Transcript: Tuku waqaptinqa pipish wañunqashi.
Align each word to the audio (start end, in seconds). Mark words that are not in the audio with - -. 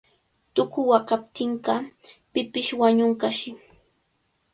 Tuku 0.53 0.79
waqaptinqa 0.89 1.75
pipish 2.31 2.71
wañunqashi. 2.79 3.51